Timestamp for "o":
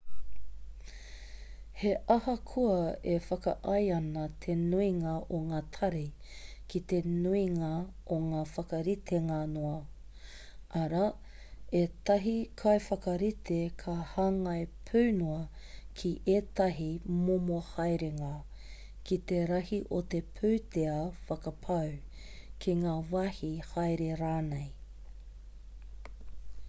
5.39-5.41, 8.15-8.17, 19.99-20.03